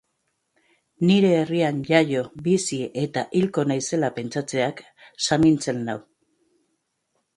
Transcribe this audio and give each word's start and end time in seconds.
Nire 1.09 1.29
herrian 1.41 1.83
jaio, 1.89 2.23
bizi 2.47 2.79
eta 3.03 3.25
hilko 3.41 3.67
naizela 3.73 4.09
pentsatzeak 4.17 4.83
samintzen 5.27 5.85
nau. 5.91 5.99